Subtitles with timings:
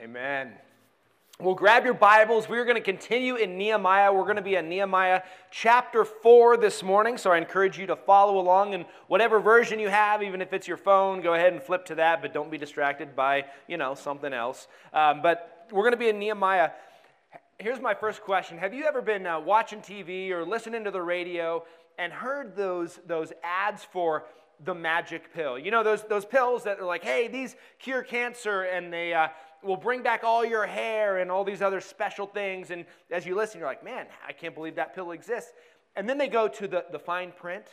[0.00, 0.52] Amen.
[1.40, 2.48] Well, grab your Bibles.
[2.48, 4.12] We're going to continue in Nehemiah.
[4.12, 7.18] We're going to be in Nehemiah chapter 4 this morning.
[7.18, 10.68] So I encourage you to follow along in whatever version you have, even if it's
[10.68, 13.96] your phone, go ahead and flip to that, but don't be distracted by, you know,
[13.96, 14.68] something else.
[14.92, 16.70] Um, but we're going to be in Nehemiah.
[17.58, 21.02] Here's my first question Have you ever been uh, watching TV or listening to the
[21.02, 21.64] radio
[21.98, 24.26] and heard those, those ads for
[24.64, 25.58] the magic pill?
[25.58, 29.12] You know, those, those pills that are like, hey, these cure cancer and they.
[29.12, 29.26] Uh,
[29.62, 32.70] will bring back all your hair and all these other special things.
[32.70, 35.52] And as you listen, you're like, man, I can't believe that pill exists.
[35.96, 37.64] And then they go to the, the fine print.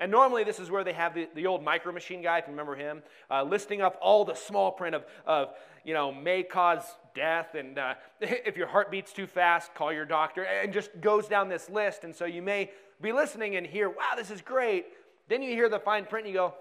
[0.00, 2.50] And normally, this is where they have the, the old micro machine guy, if you
[2.50, 5.50] remember him, uh, listing up all the small print of, of,
[5.84, 6.82] you know, may cause
[7.14, 7.54] death.
[7.54, 10.42] And uh, if your heart beats too fast, call your doctor.
[10.42, 12.04] And just goes down this list.
[12.04, 14.86] And so you may be listening and hear, wow, this is great.
[15.28, 16.54] Then you hear the fine print and you go,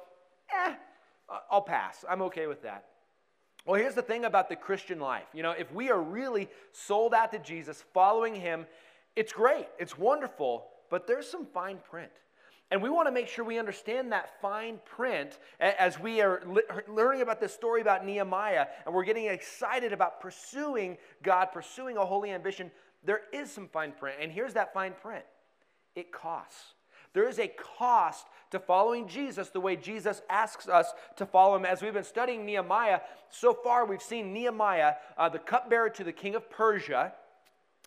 [0.52, 0.76] eh,
[1.50, 2.06] I'll pass.
[2.08, 2.86] I'm okay with that.
[3.66, 5.28] Well, here's the thing about the Christian life.
[5.34, 8.66] You know, if we are really sold out to Jesus, following him,
[9.16, 12.12] it's great, it's wonderful, but there's some fine print.
[12.72, 16.42] And we want to make sure we understand that fine print as we are
[16.88, 22.06] learning about this story about Nehemiah and we're getting excited about pursuing God, pursuing a
[22.06, 22.72] holy ambition.
[23.04, 24.18] There is some fine print.
[24.20, 25.24] And here's that fine print
[25.96, 26.74] it costs.
[27.14, 31.66] There is a cost to following Jesus the way Jesus asks us to follow him.
[31.66, 36.12] As we've been studying Nehemiah, so far we've seen Nehemiah, uh, the cupbearer to the
[36.12, 37.14] king of Persia.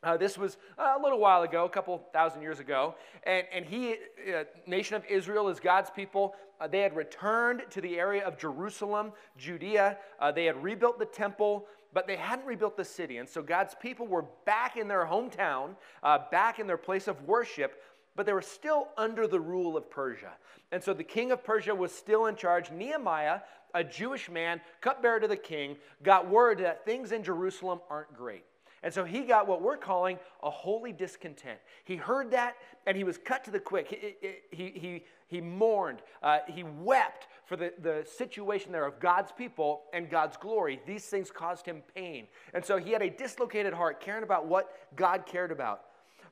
[0.03, 2.95] Uh, this was a little while ago, a couple thousand years ago.
[3.25, 3.97] And, and he,
[4.33, 6.35] uh, nation of Israel, is God's people.
[6.61, 9.99] Uh, they had returned to the area of Jerusalem, Judea.
[10.21, 13.19] Uh, they had rebuilt the temple, but they hadn't rebuilt the city.
[13.19, 17.23] And so God's people were back in their hometown, uh, back in their place of
[17.23, 17.83] worship
[18.17, 20.33] but they were still under the rule of Persia.
[20.73, 22.71] And so the king of Persia was still in charge.
[22.71, 23.41] Nehemiah,
[23.75, 28.45] a Jewish man, cupbearer to the king, got word that things in Jerusalem aren't great.
[28.83, 31.59] And so he got what we're calling a holy discontent.
[31.85, 32.55] He heard that
[32.87, 33.89] and he was cut to the quick.
[33.89, 39.33] He, he, he, he mourned, uh, he wept for the, the situation there of God's
[39.33, 40.81] people and God's glory.
[40.87, 42.27] These things caused him pain.
[42.55, 45.83] And so he had a dislocated heart, caring about what God cared about.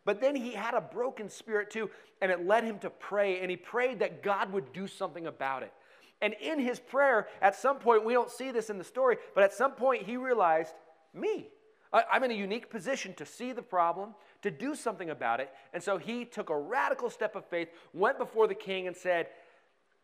[0.04, 3.50] But then he had a broken spirit too, and it led him to pray, and
[3.50, 5.72] he prayed that God would do something about it.
[6.20, 9.44] And in his prayer, at some point, we don't see this in the story, but
[9.44, 10.74] at some point he realized,
[11.12, 11.48] me.
[11.92, 15.50] I'm in a unique position to see the problem, to do something about it.
[15.72, 19.28] And so he took a radical step of faith, went before the king, and said,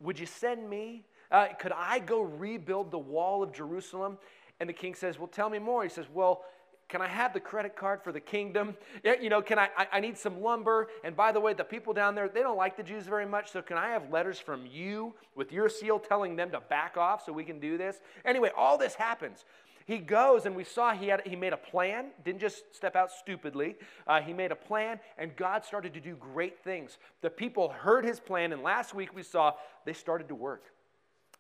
[0.00, 1.05] Would you send me?
[1.32, 4.19] Uh, could I go rebuild the wall of Jerusalem?
[4.61, 5.82] And the king says, Well, tell me more.
[5.82, 6.44] He says, Well,
[6.91, 8.77] can I have the credit card for the kingdom?
[9.05, 10.89] You know, can I, I, I need some lumber?
[11.05, 13.53] And by the way, the people down there, they don't like the Jews very much.
[13.53, 17.25] So can I have letters from you with your seal telling them to back off
[17.25, 18.00] so we can do this?
[18.25, 19.45] Anyway, all this happens.
[19.87, 23.11] He goes, and we saw he, had, he made a plan, didn't just step out
[23.11, 23.77] stupidly.
[24.06, 26.99] Uh, he made a plan, and God started to do great things.
[27.23, 30.65] The people heard his plan, and last week we saw they started to work.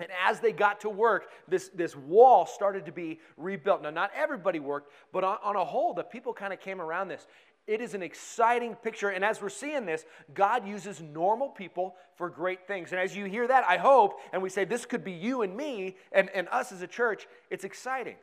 [0.00, 3.82] And as they got to work, this, this wall started to be rebuilt.
[3.82, 7.08] Now, not everybody worked, but on, on a whole, the people kind of came around
[7.08, 7.26] this.
[7.66, 9.10] It is an exciting picture.
[9.10, 12.90] And as we're seeing this, God uses normal people for great things.
[12.90, 15.56] And as you hear that, I hope, and we say this could be you and
[15.56, 18.16] me and, and us as a church, it's exciting.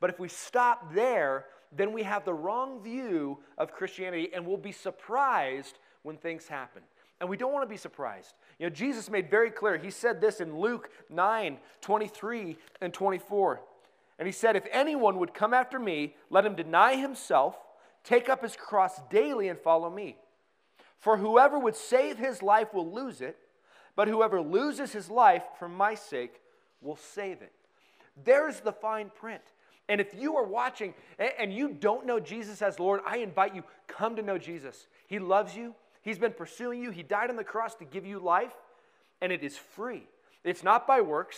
[0.00, 4.56] But if we stop there, then we have the wrong view of Christianity and we'll
[4.56, 6.82] be surprised when things happen.
[7.20, 8.34] And we don't want to be surprised.
[8.58, 13.60] You know, Jesus made very clear, he said this in Luke 9 23 and 24.
[14.18, 17.56] And he said, If anyone would come after me, let him deny himself,
[18.04, 20.16] take up his cross daily, and follow me.
[20.98, 23.36] For whoever would save his life will lose it,
[23.94, 26.40] but whoever loses his life for my sake
[26.80, 27.52] will save it.
[28.24, 29.42] There's the fine print.
[29.88, 30.94] And if you are watching
[31.38, 34.86] and you don't know Jesus as Lord, I invite you, come to know Jesus.
[35.06, 35.74] He loves you.
[36.02, 36.90] He's been pursuing you.
[36.90, 38.54] He died on the cross to give you life,
[39.20, 40.04] and it is free.
[40.44, 41.36] It's not by works,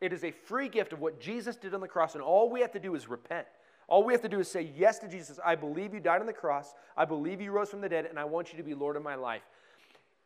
[0.00, 2.60] it is a free gift of what Jesus did on the cross, and all we
[2.60, 3.46] have to do is repent.
[3.88, 5.38] All we have to do is say yes to Jesus.
[5.44, 6.74] I believe you died on the cross.
[6.96, 9.02] I believe you rose from the dead, and I want you to be Lord of
[9.02, 9.42] my life.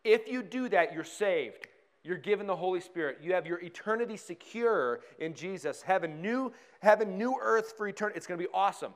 [0.02, 1.66] If you do that, you're saved.
[2.02, 3.18] You're given the Holy Spirit.
[3.22, 5.82] You have your eternity secure in Jesus.
[5.82, 8.16] Heaven, new heaven, new earth for eternity.
[8.16, 8.94] It's going to be awesome.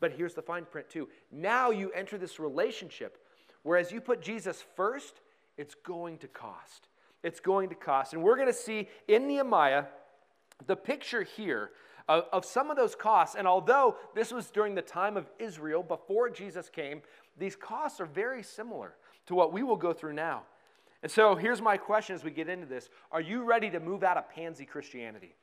[0.00, 1.08] But here's the fine print too.
[1.30, 3.18] Now you enter this relationship
[3.62, 5.20] Whereas you put Jesus first,
[5.56, 6.88] it's going to cost.
[7.22, 8.12] It's going to cost.
[8.12, 9.84] And we're going to see in Nehemiah
[10.66, 11.70] the picture here
[12.08, 13.34] of, of, some of those costs.
[13.36, 17.02] And although this was during the time of Israel, before Jesus came,
[17.38, 18.94] these costs are very similar
[19.26, 20.42] to what we will go through now.
[21.02, 24.02] And so here's my question as we get into this Are you ready to move
[24.02, 25.34] out of pansy Christianity?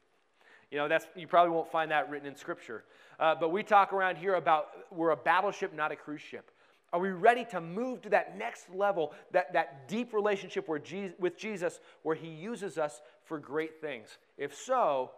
[0.72, 2.84] You know, that's, you probably won't find that written in Scripture.
[3.20, 6.50] Uh, but we talk around here about we're a battleship, not a cruise ship.
[6.94, 11.16] Are we ready to move to that next level, that, that deep relationship where Jesus,
[11.20, 14.20] with Jesus, where He uses us for great things?
[14.38, 15.10] If so,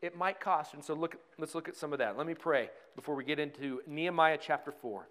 [0.00, 0.72] it might cost.
[0.72, 2.16] And so look, let's look at some of that.
[2.16, 5.06] Let me pray before we get into Nehemiah chapter 4.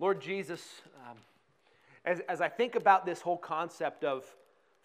[0.00, 1.18] Lord Jesus, um,
[2.04, 4.24] as, as I think about this whole concept of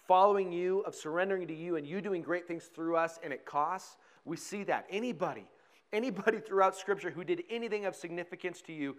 [0.08, 3.46] following you, of surrendering to you, and you doing great things through us, and it
[3.46, 4.86] costs, we see that.
[4.92, 5.46] Anybody,
[5.92, 8.96] anybody throughout Scripture who did anything of significance to you,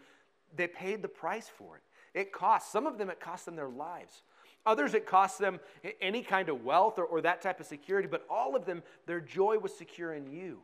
[0.56, 1.82] they paid the price for it.
[2.18, 2.70] It cost.
[2.70, 4.22] Some of them, it cost them their lives.
[4.64, 5.58] Others, it cost them
[6.00, 9.20] any kind of wealth or, or that type of security, but all of them, their
[9.20, 10.60] joy was secure in you.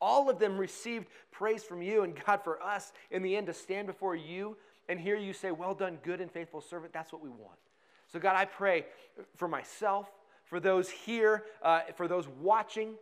[0.00, 3.52] All of them received praise from you, and God, for us, in the end, to
[3.52, 4.56] stand before you
[4.88, 7.58] and hear you say, Well done, good and faithful servant, that's what we want.
[8.12, 8.86] So, God, I pray
[9.36, 10.08] for myself,
[10.44, 12.94] for those here, uh, for those watching,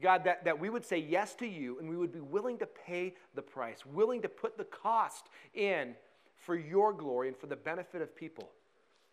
[0.00, 2.66] God, that, that we would say yes to you and we would be willing to
[2.66, 5.94] pay the price, willing to put the cost in
[6.36, 8.48] for your glory and for the benefit of people.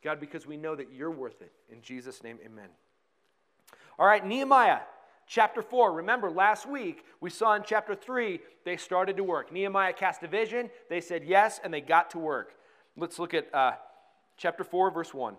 [0.03, 1.51] God, because we know that you're worth it.
[1.71, 2.69] In Jesus' name, amen.
[3.97, 4.79] All right, Nehemiah
[5.27, 5.91] chapter 4.
[5.91, 9.51] Remember, last week we saw in chapter 3 they started to work.
[9.51, 12.55] Nehemiah cast a vision, they said yes, and they got to work.
[12.95, 13.73] Let's look at uh,
[14.37, 15.35] chapter 4, verse 1.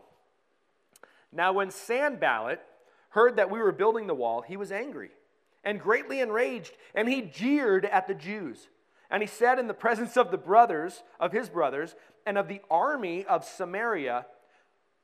[1.33, 2.61] Now, when Sanballat
[3.11, 5.11] heard that we were building the wall, he was angry
[5.65, 8.69] and greatly enraged, and he jeered at the Jews.
[9.11, 11.95] And he said in the presence of the brothers, of his brothers,
[12.27, 14.27] and of the army of Samaria,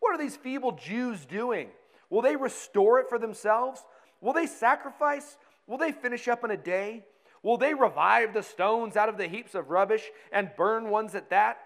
[0.01, 1.69] what are these feeble Jews doing?
[2.11, 3.83] Will they restore it for themselves?
[4.21, 5.37] Will they sacrifice?
[5.67, 7.05] Will they finish up in a day?
[7.43, 10.03] Will they revive the stones out of the heaps of rubbish
[10.33, 11.59] and burn ones at that?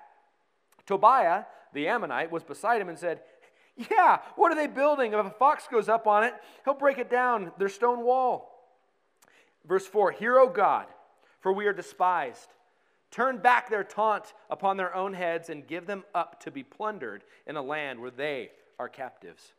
[0.86, 3.20] Tobiah, the Ammonite, was beside him and said,
[3.90, 5.12] Yeah, what are they building?
[5.12, 6.34] If a fox goes up on it,
[6.64, 8.49] he'll break it down, their stone wall.
[9.66, 10.86] Verse 4 Hear, O God,
[11.40, 12.48] for we are despised.
[13.10, 17.24] Turn back their taunt upon their own heads and give them up to be plundered
[17.46, 19.52] in a land where they are captives.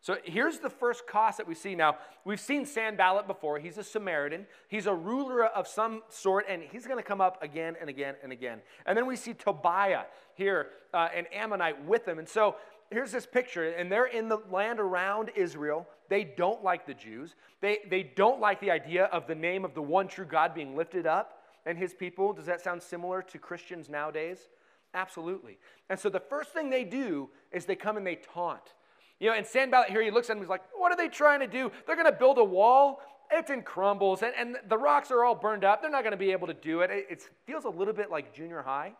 [0.00, 1.74] So here's the first cost that we see.
[1.74, 3.58] Now, we've seen Sanballat before.
[3.58, 4.46] He's a Samaritan.
[4.68, 8.14] He's a ruler of some sort, and he's going to come up again and again
[8.22, 8.60] and again.
[8.84, 10.04] And then we see Tobiah
[10.34, 12.18] here, uh, an Ammonite, with him.
[12.18, 12.56] And so
[12.90, 15.86] here's this picture, and they're in the land around Israel.
[16.08, 17.34] They don't like the Jews.
[17.60, 20.76] They, they don't like the idea of the name of the one true God being
[20.76, 22.32] lifted up and his people.
[22.32, 24.48] Does that sound similar to Christians nowadays?
[24.94, 25.58] Absolutely.
[25.90, 28.74] And so the first thing they do is they come and they taunt.
[29.18, 31.40] You know, and Sanballat here, he looks at him, he's like, what are they trying
[31.40, 31.70] to do?
[31.86, 33.00] They're going to build a wall.
[33.30, 35.82] It's in crumbles, and, and the rocks are all burned up.
[35.82, 36.90] They're not going to be able to do it.
[36.90, 38.92] It, it feels a little bit like junior high.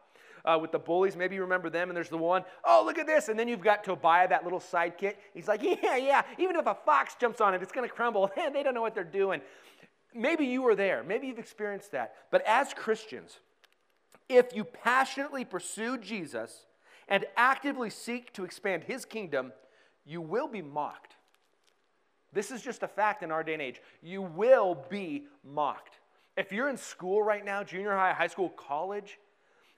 [0.47, 1.17] Uh, with the bullies.
[1.17, 3.29] Maybe you remember them, and there's the one, oh, look at this.
[3.29, 5.15] And then you've got Tobiah, that little sidekick.
[5.35, 8.31] He's like, yeah, yeah, even if a fox jumps on it, it's going to crumble.
[8.37, 9.41] And they don't know what they're doing
[10.17, 12.15] maybe you were there, maybe you've experienced that.
[12.31, 13.39] But as Christians,
[14.29, 16.67] if you passionately pursue Jesus
[17.09, 19.53] and actively seek to expand his kingdom,
[20.05, 21.15] you will be mocked.
[22.33, 23.81] This is just a fact in our day and age.
[24.03, 25.99] You will be mocked.
[26.37, 29.19] If you're in school right now, junior high, high school, college,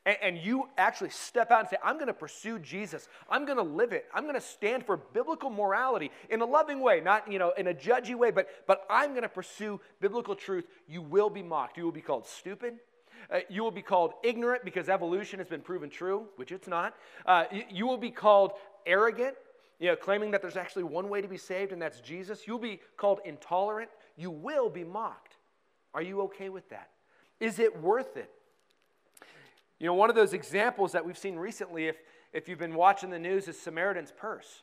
[0.09, 3.09] and, and you actually step out and say, I'm going to pursue Jesus.
[3.29, 4.07] I'm going to live it.
[4.15, 7.67] I'm going to stand for biblical morality in a loving way, not you know in
[7.67, 10.65] a judgy way, but, but I'm going to pursue biblical truth.
[10.89, 11.77] You will be mocked.
[11.77, 12.79] You will be called stupid.
[13.31, 16.95] Uh, you will be called ignorant because evolution has been proven true, which it's not.
[17.27, 18.53] Uh, you, you will be called
[18.87, 19.35] arrogant,
[19.79, 22.47] you know, claiming that there's actually one way to be saved, and that's Jesus.
[22.47, 23.91] You'll be called intolerant.
[24.17, 25.37] You will be mocked.
[25.93, 26.89] Are you okay with that?
[27.41, 28.31] Is it worth it?
[29.79, 31.97] You know, one of those examples that we've seen recently, if,
[32.33, 34.63] if you've been watching the news, is Samaritan's Purse,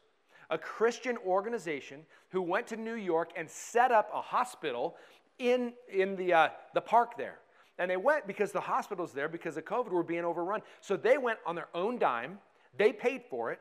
[0.50, 4.98] a Christian organization who went to New York and set up a hospital
[5.39, 7.39] in, in the, uh, the park there.
[7.77, 10.62] And they went because the hospitals there, because of COVID, were being overrun.
[10.81, 12.39] So they went on their own dime,
[12.77, 13.60] they paid for it.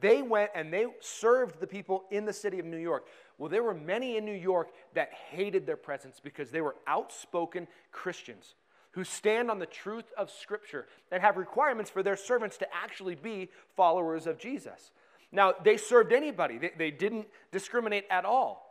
[0.00, 3.06] They went and they served the people in the city of New York.
[3.38, 7.68] Well, there were many in New York that hated their presence because they were outspoken
[7.92, 8.54] Christians
[8.94, 13.14] who stand on the truth of Scripture and have requirements for their servants to actually
[13.14, 14.92] be followers of Jesus.
[15.32, 18.62] Now, they served anybody, they, they didn't discriminate at all.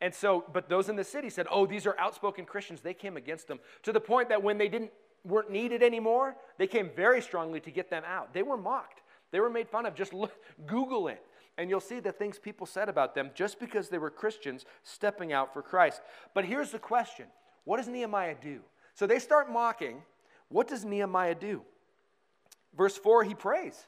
[0.00, 2.80] And so, but those in the city said, oh, these are outspoken Christians.
[2.80, 4.90] They came against them to the point that when they didn't,
[5.24, 8.34] weren't needed anymore, they came very strongly to get them out.
[8.34, 9.94] They were mocked, they were made fun of.
[9.94, 10.32] Just look,
[10.66, 11.24] Google it
[11.56, 15.32] and you'll see the things people said about them just because they were Christians stepping
[15.32, 16.00] out for Christ.
[16.34, 17.26] But here's the question
[17.64, 18.60] what does Nehemiah do?
[18.94, 20.02] So they start mocking.
[20.48, 21.62] What does Nehemiah do?
[22.76, 23.86] Verse 4, he prays.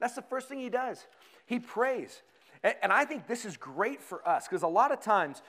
[0.00, 1.06] That's the first thing he does.
[1.46, 2.22] He prays.
[2.62, 5.42] And, I think this is great for us because a lot of times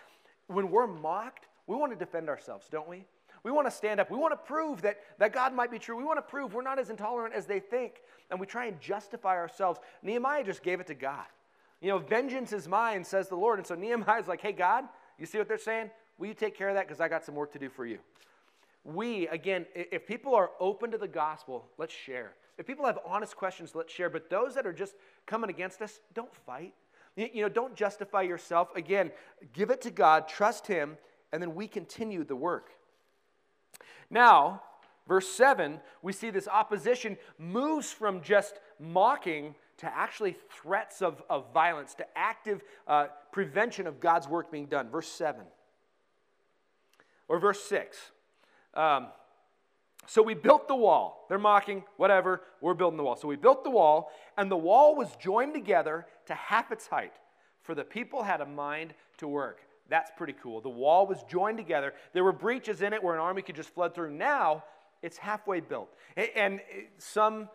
[0.47, 3.05] when we're mocked, we want to defend ourselves, don't we?
[3.43, 4.11] We want to stand up.
[4.11, 5.95] We want to prove that, that God might be true.
[5.95, 8.01] We want to prove we're not as intolerant as they think.
[8.29, 9.79] And we try and justify ourselves.
[10.03, 11.25] Nehemiah just gave it to God.
[11.81, 13.59] You know, vengeance is mine, says the Lord.
[13.59, 14.85] And so Nehemiah's like, hey, God,
[15.17, 15.89] you see what they're saying?
[16.17, 16.87] Will you take care of that?
[16.87, 17.99] Because I got some work to do for you.
[18.93, 22.33] We, again, if people are open to the gospel, let's share.
[22.57, 24.09] If people have honest questions, let's share.
[24.09, 26.73] But those that are just coming against us, don't fight.
[27.15, 28.69] You know, don't justify yourself.
[28.75, 29.11] Again,
[29.53, 30.97] give it to God, trust Him,
[31.31, 32.71] and then we continue the work.
[34.09, 34.61] Now,
[35.07, 41.53] verse 7, we see this opposition moves from just mocking to actually threats of, of
[41.53, 44.89] violence, to active uh, prevention of God's work being done.
[44.89, 45.41] Verse 7.
[47.27, 48.11] Or verse 6.
[48.73, 49.07] Um,
[50.07, 51.25] so we built the wall.
[51.29, 53.15] They're mocking, whatever, we're building the wall.
[53.15, 57.13] So we built the wall, and the wall was joined together to half its height,
[57.61, 59.59] for the people had a mind to work.
[59.89, 60.61] That's pretty cool.
[60.61, 61.93] The wall was joined together.
[62.13, 64.11] There were breaches in it where an army could just flood through.
[64.11, 64.63] Now
[65.01, 65.93] it's halfway built.
[66.35, 66.59] And
[66.97, 67.49] some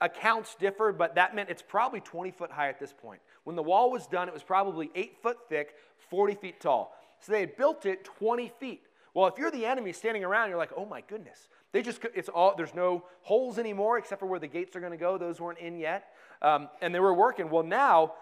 [0.00, 3.20] accounts differ, but that meant it's probably 20 foot high at this point.
[3.44, 5.74] When the wall was done, it was probably 8 foot thick,
[6.10, 6.94] 40 feet tall.
[7.20, 8.82] So they had built it 20 feet.
[9.16, 11.48] Well, if you're the enemy standing around, you're like, oh my goodness.
[11.72, 14.92] They just, it's all, there's no holes anymore except for where the gates are going
[14.92, 15.16] to go.
[15.16, 16.10] Those weren't in yet.
[16.42, 17.48] Um, and they were working.
[17.48, 18.12] Well, now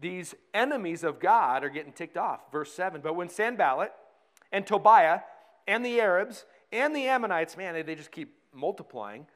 [0.00, 2.40] these enemies of God are getting ticked off.
[2.50, 3.92] Verse 7 But when Sanballat
[4.50, 5.20] and Tobiah
[5.68, 9.26] and the Arabs and the Ammonites, man, they just keep multiplying,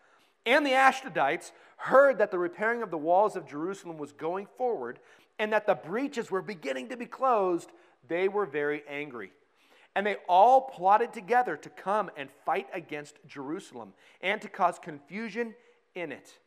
[0.47, 5.01] and the Ashdodites heard that the repairing of the walls of Jerusalem was going forward
[5.39, 7.73] and that the breaches were beginning to be closed,
[8.09, 9.33] they were very angry.
[9.97, 15.55] And they all plotted together to come and fight against Jerusalem and to cause confusion
[15.95, 16.39] in it.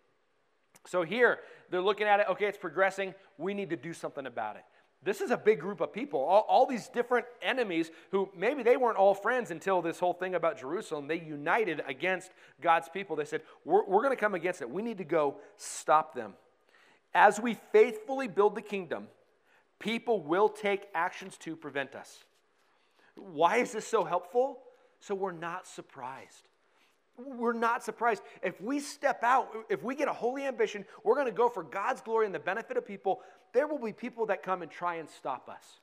[0.85, 1.39] So here,
[1.69, 3.13] they're looking at it, okay, it's progressing.
[3.37, 4.63] We need to do something about it.
[5.03, 8.77] This is a big group of people, all, all, these different enemies who maybe they
[8.77, 11.07] weren't all friends until this whole thing about Jerusalem.
[11.07, 13.15] They united against God's people.
[13.15, 14.69] They said, We're, we're going to come against it.
[14.69, 16.33] We need to go stop them.
[17.13, 19.07] As we faithfully build the kingdom,
[19.79, 22.25] people will take actions to prevent us.
[23.17, 24.59] Why is this so helpful?
[24.99, 26.47] So we're not surprised
[27.17, 28.21] we're not surprised.
[28.43, 31.63] If we step out, if we get a holy ambition, we're going to go for
[31.63, 33.21] God's glory and the benefit of people,
[33.53, 35.79] there will be people that come and try and stop us.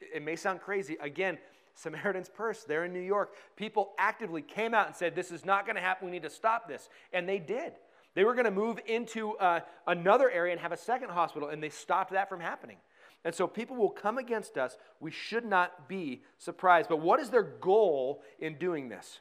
[0.00, 0.96] It may sound crazy.
[1.00, 1.38] Again,
[1.74, 5.64] Samaritan's Purse, there in New York, people actively came out and said, This is not
[5.64, 6.06] going to happen.
[6.06, 6.88] We need to stop this.
[7.12, 7.72] And they did.
[8.14, 11.62] They were going to move into uh, another area and have a second hospital, and
[11.62, 12.76] they stopped that from happening.
[13.24, 14.76] And so people will come against us.
[15.00, 16.88] We should not be surprised.
[16.88, 19.20] But what is their goal in doing this?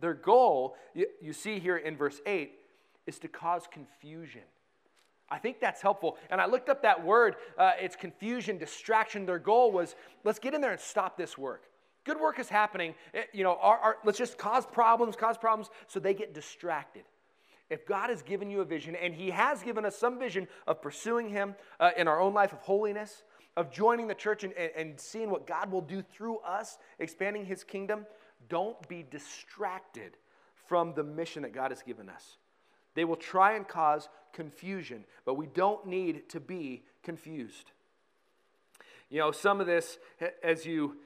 [0.00, 2.52] Their goal, you, see here in verse 8,
[3.06, 4.42] is to cause confusion.
[5.30, 6.16] I think that's helpful.
[6.30, 7.36] And I looked up that word.
[7.58, 9.26] Uh, it's confusion, distraction.
[9.26, 11.64] Their goal was let's get in there and stop this work.
[12.04, 12.94] Good work is happening.
[13.12, 16.32] It, eh, you know, our, our, let's just cause problems, cause problems so they get
[16.32, 17.02] distracted.
[17.70, 20.80] If God has given you a vision, and He has given us some vision of
[20.80, 23.22] pursuing Him uh, in our own life of holiness,
[23.56, 27.44] of joining the church and, and, and seeing what God will do through us, expanding
[27.44, 28.06] His kingdom,
[28.48, 30.16] don't be distracted
[30.66, 32.38] from the mission that God has given us.
[32.94, 37.72] They will try and cause confusion, but we don't need to be confused.
[39.10, 39.98] You know, some of this,
[40.42, 40.96] as you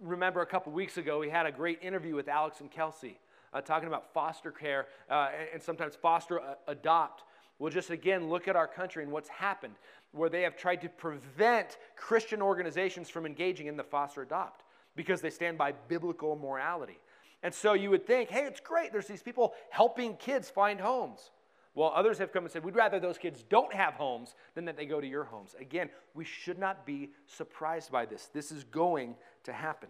[0.00, 3.18] remember a couple weeks ago, we had a great interview with Alex and Kelsey
[3.52, 7.24] uh, talking about foster care uh, and sometimes foster uh, adopt.
[7.58, 9.74] We'll just again look at our country and what's happened,
[10.12, 14.64] where they have tried to prevent Christian organizations from engaging in the foster adopt
[14.96, 16.98] because they stand by biblical morality.
[17.42, 18.92] And so you would think, hey, it's great.
[18.92, 21.30] There's these people helping kids find homes.
[21.74, 24.76] Well, others have come and said, we'd rather those kids don't have homes than that
[24.76, 25.56] they go to your homes.
[25.58, 28.28] Again, we should not be surprised by this.
[28.32, 29.88] This is going to happen.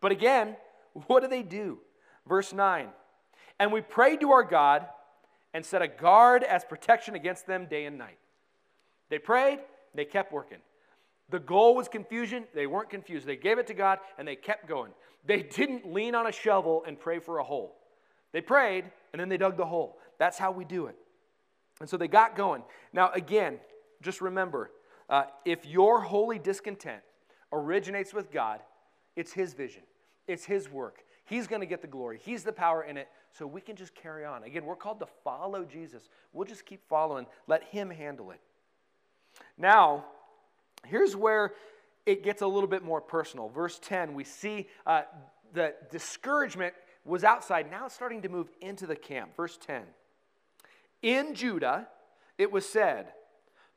[0.00, 0.56] But again,
[1.06, 1.78] what do they do?
[2.28, 2.88] Verse 9
[3.58, 4.86] And we prayed to our God
[5.52, 8.18] and set a guard as protection against them day and night.
[9.08, 9.58] They prayed,
[9.94, 10.58] they kept working.
[11.30, 12.44] The goal was confusion.
[12.54, 13.26] They weren't confused.
[13.26, 14.92] They gave it to God and they kept going.
[15.24, 17.76] They didn't lean on a shovel and pray for a hole.
[18.32, 19.98] They prayed and then they dug the hole.
[20.18, 20.96] That's how we do it.
[21.80, 22.62] And so they got going.
[22.92, 23.58] Now, again,
[24.02, 24.70] just remember
[25.08, 27.02] uh, if your holy discontent
[27.52, 28.60] originates with God,
[29.16, 29.82] it's His vision,
[30.26, 31.04] it's His work.
[31.30, 33.08] He's going to get the glory, He's the power in it.
[33.32, 34.42] So we can just carry on.
[34.42, 36.08] Again, we're called to follow Jesus.
[36.32, 38.40] We'll just keep following, let Him handle it.
[39.56, 40.04] Now,
[40.86, 41.54] Here's where
[42.06, 43.48] it gets a little bit more personal.
[43.48, 45.02] Verse 10, we see uh,
[45.52, 47.70] the discouragement was outside.
[47.70, 49.36] Now it's starting to move into the camp.
[49.36, 49.82] Verse 10.
[51.02, 51.88] In Judah,
[52.38, 53.12] it was said,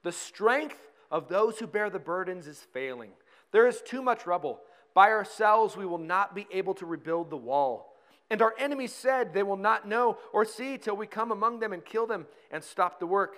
[0.03, 0.79] The strength
[1.11, 3.11] of those who bear the burdens is failing.
[3.51, 4.61] There is too much rubble.
[4.93, 7.95] By ourselves we will not be able to rebuild the wall.
[8.29, 11.73] And our enemies said, They will not know or see till we come among them
[11.73, 13.35] and kill them and stop the work.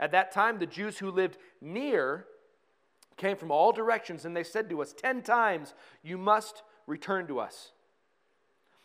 [0.00, 2.26] At that time, the Jews who lived near
[3.16, 7.40] came from all directions, and they said to us, Ten times you must return to
[7.40, 7.72] us.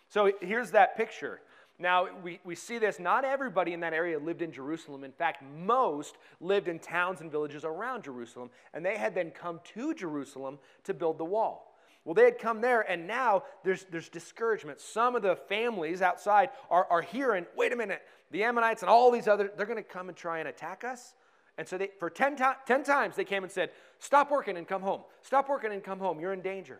[0.09, 1.41] So here's that picture.
[1.79, 5.03] Now, we, we see this, not everybody in that area lived in Jerusalem.
[5.03, 9.59] In fact, most lived in towns and villages around Jerusalem, and they had then come
[9.75, 11.75] to Jerusalem to build the wall.
[12.07, 14.79] Well, they had come there, and now there's, there's discouragement.
[14.79, 19.11] Some of the families outside are, are hearing, wait a minute, the Ammonites and all
[19.11, 21.15] these other, they're going to come and try and attack us.
[21.57, 24.65] And so they, for 10, to, 10 times they came and said, Stop working and
[24.65, 25.01] come home.
[25.21, 26.21] Stop working and come home.
[26.21, 26.79] You're in danger.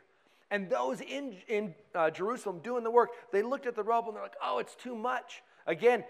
[0.50, 4.16] And those in, in uh, Jerusalem doing the work, they looked at the rubble and
[4.16, 5.44] they're like, oh, it's too much.
[5.66, 6.06] Again,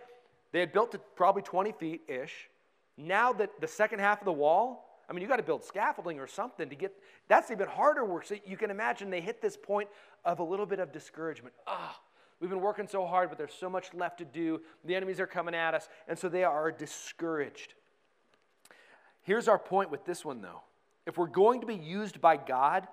[0.51, 2.49] they had built it probably 20 feet ish.
[2.97, 6.19] Now that the second half of the wall, I mean, you got to build scaffolding
[6.19, 6.93] or something to get,
[7.27, 8.25] that's even harder work.
[8.25, 9.89] So you can imagine they hit this point
[10.25, 11.55] of a little bit of discouragement.
[11.65, 12.03] Ah, oh,
[12.41, 14.61] we've been working so hard, but there's so much left to do.
[14.83, 15.87] The enemies are coming at us.
[16.09, 17.73] And so they are discouraged.
[19.21, 20.61] Here's our point with this one, though.
[21.05, 22.87] If we're going to be used by God,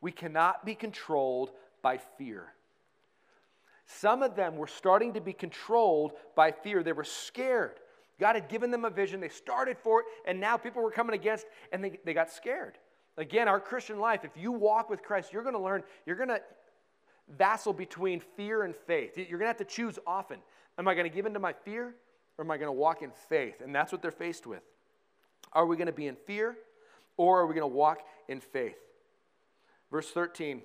[0.00, 1.50] we cannot be controlled
[1.82, 2.54] by fear.
[3.84, 6.82] Some of them were starting to be controlled by fear.
[6.82, 7.80] They were scared.
[8.20, 9.18] God had given them a vision.
[9.20, 12.78] They started for it, and now people were coming against, and they, they got scared.
[13.16, 16.28] Again, our Christian life, if you walk with Christ, you're going to learn, you're going
[16.28, 16.40] to
[17.36, 19.16] vassal between fear and faith.
[19.16, 20.38] You're going to have to choose often.
[20.78, 21.94] Am I going to give in to my fear,
[22.36, 23.60] or am I going to walk in faith?
[23.62, 24.62] And that's what they're faced with.
[25.52, 26.56] Are we going to be in fear,
[27.16, 28.76] or are we going to walk in faith?
[29.90, 30.62] Verse 13.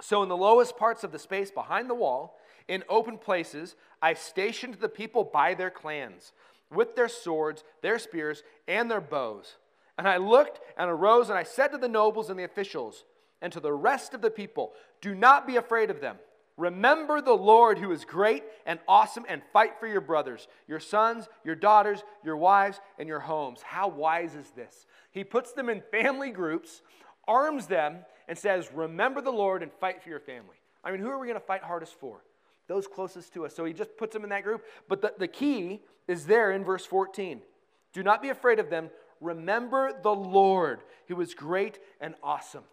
[0.00, 4.14] So, in the lowest parts of the space behind the wall, in open places, I
[4.14, 6.32] stationed the people by their clans,
[6.70, 9.56] with their swords, their spears, and their bows.
[9.98, 13.04] And I looked and arose, and I said to the nobles and the officials,
[13.40, 16.16] and to the rest of the people, Do not be afraid of them.
[16.56, 21.28] Remember the Lord who is great and awesome, and fight for your brothers, your sons,
[21.44, 23.60] your daughters, your wives, and your homes.
[23.62, 24.86] How wise is this?
[25.10, 26.80] He puts them in family groups,
[27.28, 30.56] arms them, and says, Remember the Lord and fight for your family.
[30.82, 32.22] I mean, who are we going to fight hardest for?
[32.68, 33.54] Those closest to us.
[33.54, 34.64] So he just puts them in that group.
[34.88, 37.40] But the, the key is there in verse 14.
[37.92, 38.90] Do not be afraid of them.
[39.20, 42.64] Remember the Lord, who is great and awesome.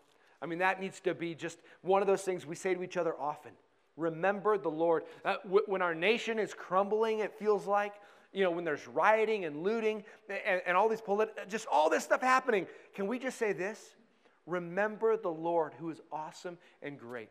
[0.42, 2.98] I mean, that needs to be just one of those things we say to each
[2.98, 3.52] other often.
[3.96, 5.04] Remember the Lord.
[5.24, 7.94] Uh, when our nation is crumbling, it feels like,
[8.34, 11.02] you know, when there's rioting and looting and, and all these
[11.48, 13.96] just all this stuff happening, can we just say this?
[14.46, 17.30] Remember the Lord who is awesome and great.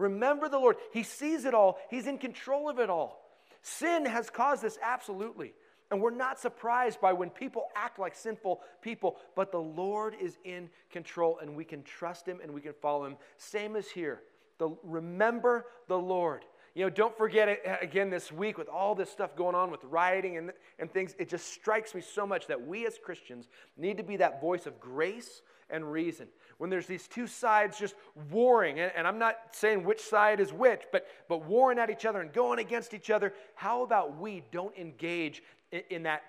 [0.00, 0.76] Remember the Lord.
[0.92, 3.20] He sees it all, He's in control of it all.
[3.62, 5.52] Sin has caused this, absolutely.
[5.90, 10.38] And we're not surprised by when people act like sinful people, but the Lord is
[10.44, 13.16] in control and we can trust Him and we can follow Him.
[13.36, 14.22] Same as here.
[14.58, 16.44] The, remember the Lord.
[16.74, 19.72] You know, don't forget it uh, again this week with all this stuff going on
[19.72, 21.16] with rioting and, and things.
[21.18, 24.66] It just strikes me so much that we as Christians need to be that voice
[24.66, 26.28] of grace and reason.
[26.58, 27.94] When there's these two sides just
[28.30, 32.04] warring, and, and I'm not saying which side is which, but, but warring at each
[32.04, 36.22] other and going against each other, how about we don't engage in, in that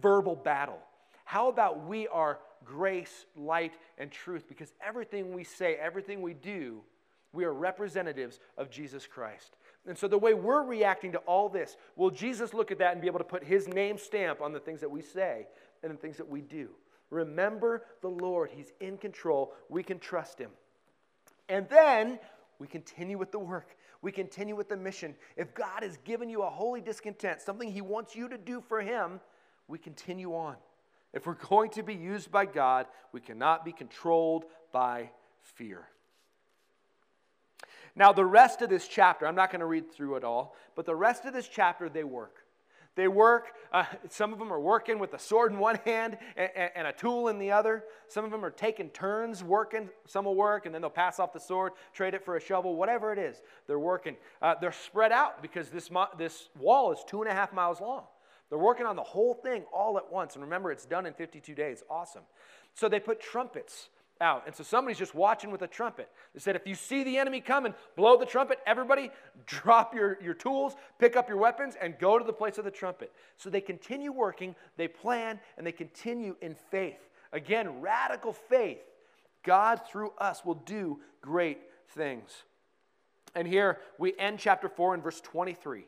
[0.00, 0.78] verbal battle?
[1.24, 4.48] How about we are grace, light, and truth?
[4.48, 6.82] Because everything we say, everything we do,
[7.32, 9.56] we are representatives of Jesus Christ.
[9.86, 13.00] And so, the way we're reacting to all this, will Jesus look at that and
[13.00, 15.46] be able to put his name stamp on the things that we say
[15.82, 16.70] and the things that we do?
[17.10, 19.54] Remember the Lord, he's in control.
[19.68, 20.50] We can trust him.
[21.48, 22.18] And then
[22.58, 23.76] we continue with the work.
[24.02, 25.14] We continue with the mission.
[25.36, 28.80] If God has given you a holy discontent, something he wants you to do for
[28.80, 29.20] him,
[29.68, 30.56] we continue on.
[31.12, 35.88] If we're going to be used by God, we cannot be controlled by fear.
[37.94, 40.84] Now, the rest of this chapter, I'm not going to read through it all, but
[40.84, 42.45] the rest of this chapter, they work.
[42.96, 46.50] They work, uh, some of them are working with a sword in one hand and,
[46.74, 47.84] and, a tool in the other.
[48.08, 49.90] Some of them are taking turns working.
[50.06, 52.74] Some will work and then they'll pass off the sword, trade it for a shovel,
[52.74, 53.42] whatever it is.
[53.66, 54.16] They're working.
[54.40, 57.82] Uh, they're spread out because this, mo- this wall is two and a half miles
[57.82, 58.04] long.
[58.48, 60.34] They're working on the whole thing all at once.
[60.34, 61.82] And remember, it's done in 52 days.
[61.90, 62.22] Awesome.
[62.72, 64.44] So they put trumpets out.
[64.46, 66.08] And so somebody's just watching with a trumpet.
[66.34, 68.58] They said, if you see the enemy coming, blow the trumpet.
[68.66, 69.10] Everybody,
[69.46, 72.70] drop your, your tools, pick up your weapons, and go to the place of the
[72.70, 73.12] trumpet.
[73.36, 77.08] So they continue working, they plan, and they continue in faith.
[77.32, 78.78] Again, radical faith.
[79.42, 81.58] God, through us, will do great
[81.90, 82.30] things.
[83.34, 85.86] And here we end chapter 4 in verse 23.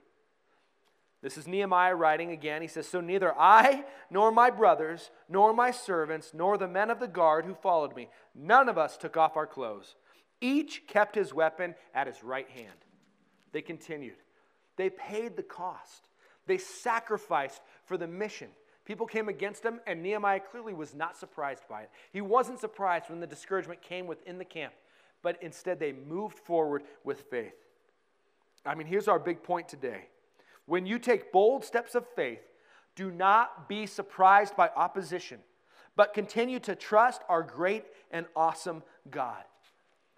[1.20, 2.62] This is Nehemiah writing again.
[2.62, 7.00] He says, So neither I, nor my brothers, nor my servants, nor the men of
[7.00, 9.96] the guard who followed me, none of us took off our clothes.
[10.40, 12.84] Each kept his weapon at his right hand.
[13.52, 14.18] They continued.
[14.76, 16.08] They paid the cost.
[16.46, 18.48] They sacrificed for the mission.
[18.84, 21.90] People came against him, and Nehemiah clearly was not surprised by it.
[22.12, 24.72] He wasn't surprised when the discouragement came within the camp,
[25.22, 27.56] but instead they moved forward with faith.
[28.64, 30.06] I mean, here's our big point today.
[30.68, 32.42] When you take bold steps of faith,
[32.94, 35.38] do not be surprised by opposition,
[35.96, 39.42] but continue to trust our great and awesome God.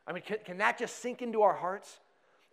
[0.08, 2.00] I mean, can, can that just sink into our hearts?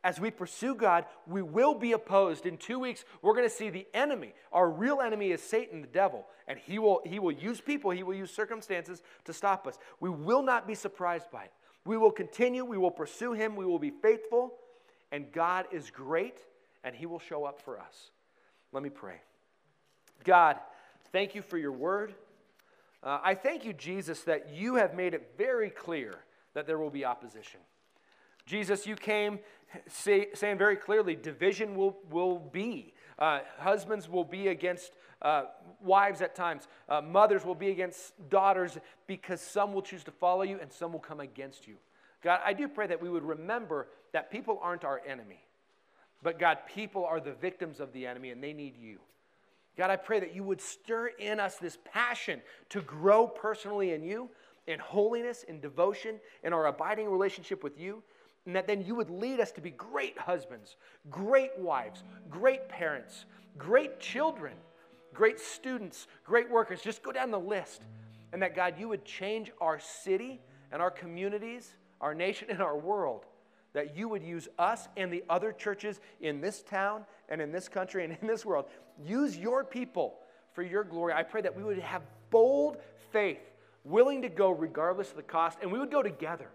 [0.03, 2.45] As we pursue God, we will be opposed.
[2.45, 4.36] In two weeks, we're going to see the enemy.
[4.51, 8.03] Our real enemy is Satan, the devil, and he will, he will use people, he
[8.03, 9.79] will use circumstances to stop us.
[9.99, 11.51] We will not be surprised by it.
[11.83, 14.53] We will continue, we will pursue him, we will be faithful,
[15.12, 16.36] and God is great,
[16.88, 18.12] and he will show up for us.
[18.71, 19.17] Let me pray.
[20.23, 20.56] God,
[21.12, 22.15] thank you for your word.
[23.04, 26.15] Uh, I thank you, Jesus, that you have made it very clear
[26.54, 27.60] that there will be opposition.
[28.45, 29.39] Jesus, you came
[29.89, 32.93] say, saying very clearly division will, will be.
[33.19, 35.43] Uh, husbands will be against uh,
[35.82, 36.69] wives at times.
[36.88, 40.93] Uh, mothers will be against daughters because some will choose to follow you and some
[40.93, 41.76] will come against you.
[42.23, 45.46] God, I do pray that we would remember that people aren't our enemy.
[46.23, 48.99] But God, people are the victims of the enemy and they need you.
[49.77, 54.03] God, I pray that you would stir in us this passion to grow personally in
[54.03, 54.30] you,
[54.65, 58.01] in holiness, in devotion, in our abiding relationship with you,
[58.47, 60.77] and that then you would lead us to be great husbands,
[61.12, 63.25] great wives, great parents,
[63.58, 64.53] great children,
[65.13, 66.82] great students, great workers.
[66.82, 67.84] Just go down the list.
[68.34, 72.77] And that, God, you would change our city and our communities, our nation, and our
[72.77, 73.25] world.
[73.78, 77.70] That you would use us and the other churches in this town and in this
[77.70, 78.66] country and in this world.
[79.06, 80.16] Use your people
[80.54, 81.13] for your glory.
[81.13, 82.78] I pray that we would have bold
[83.12, 83.38] faith
[83.84, 86.48] willing to go regardless of the cost, and we would go together.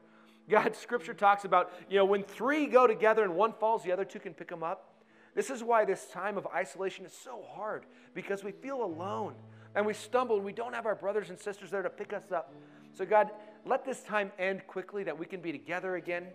[0.51, 4.05] God, scripture talks about, you know, when three go together and one falls, the other
[4.05, 4.93] two can pick them up.
[5.37, 9.35] This is why this time of isolation is so hard because we feel alone
[9.77, 12.33] and we stumble and we don't have our brothers and sisters there to pick us
[12.33, 12.53] up.
[12.93, 13.31] So, God,
[13.65, 16.27] let this time end quickly that we can be together again,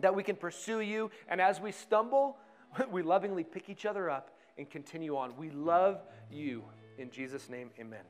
[0.00, 2.38] that we can pursue you, and as we stumble,
[2.90, 5.36] we lovingly pick each other up and continue on.
[5.36, 6.64] We love you.
[6.98, 8.04] In Jesus' name, amen.